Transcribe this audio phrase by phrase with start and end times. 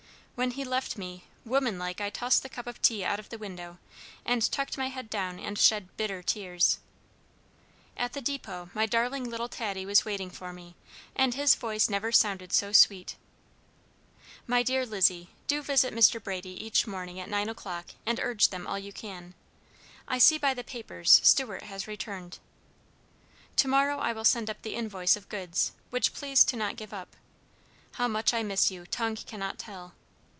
[0.35, 3.37] When he left me, woman like I tossed the cup of tea out of the
[3.37, 3.77] window,
[4.25, 6.79] and tucked my head down and shed bitter tears.
[7.95, 10.75] At the depot my darling little Taddie was waiting for me,
[11.15, 13.17] and his voice never sounded so sweet.
[14.47, 16.19] My dear Lizzie, do visit Mr.
[16.23, 19.35] Brady each morning at nine o'clock, and urge them all you can.
[20.07, 22.39] I see by the papers Stewart has returned.
[23.57, 27.15] To morrow I will send the invoice of goods, which please to not give up.
[27.91, 29.93] How much I miss you, tongue cannot tell.